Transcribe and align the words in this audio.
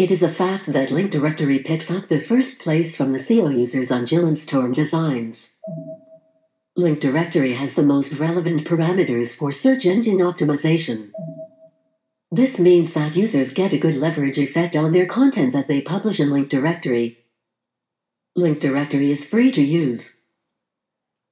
It 0.00 0.10
is 0.10 0.22
a 0.22 0.30
fact 0.30 0.72
that 0.72 0.90
Link 0.90 1.10
Directory 1.10 1.58
picks 1.58 1.90
up 1.90 2.08
the 2.08 2.22
first 2.22 2.58
place 2.58 2.96
from 2.96 3.12
the 3.12 3.18
SEO 3.18 3.54
users 3.54 3.92
on 3.92 4.06
Gillenstorm 4.06 4.74
designs. 4.74 5.56
Link 6.74 7.00
Directory 7.00 7.52
has 7.52 7.74
the 7.74 7.82
most 7.82 8.14
relevant 8.14 8.64
parameters 8.64 9.34
for 9.34 9.52
search 9.52 9.84
engine 9.84 10.16
optimization. 10.16 11.10
This 12.30 12.58
means 12.58 12.94
that 12.94 13.14
users 13.14 13.52
get 13.52 13.74
a 13.74 13.78
good 13.78 13.94
leverage 13.94 14.38
effect 14.38 14.74
on 14.74 14.94
their 14.94 15.04
content 15.04 15.52
that 15.52 15.68
they 15.68 15.82
publish 15.82 16.18
in 16.18 16.30
Link 16.30 16.48
Directory. 16.48 17.18
Link 18.34 18.58
Directory 18.58 19.10
is 19.10 19.26
free 19.26 19.52
to 19.52 19.60
use. 19.60 20.19